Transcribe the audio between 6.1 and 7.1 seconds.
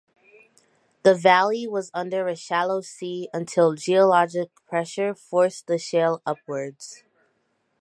upwards.